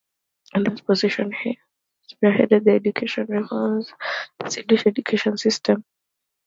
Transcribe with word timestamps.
In 0.55 0.63
that 0.63 0.83
position, 0.83 1.31
he 1.31 1.59
spearheaded 2.11 2.63
the 2.63 2.71
educational 2.71 3.27
reforms 3.27 3.93
that 4.39 4.47
revolutionised 4.47 4.67
the 4.67 4.77
Swedish 4.79 4.87
education 4.87 5.37
system. 5.37 5.85